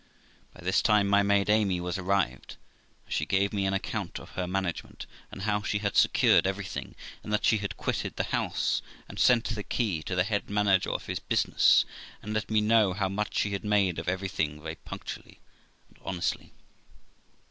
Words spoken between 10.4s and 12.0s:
manager of his business,